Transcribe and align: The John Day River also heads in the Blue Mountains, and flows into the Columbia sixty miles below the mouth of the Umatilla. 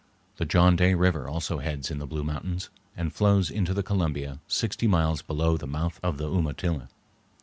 The 0.37 0.45
John 0.47 0.75
Day 0.75 0.95
River 0.95 1.27
also 1.27 1.59
heads 1.59 1.91
in 1.91 1.99
the 1.99 2.07
Blue 2.07 2.23
Mountains, 2.23 2.71
and 2.97 3.13
flows 3.13 3.51
into 3.51 3.71
the 3.71 3.83
Columbia 3.83 4.39
sixty 4.47 4.87
miles 4.87 5.21
below 5.21 5.57
the 5.57 5.67
mouth 5.67 5.99
of 6.01 6.17
the 6.17 6.27
Umatilla. 6.27 6.89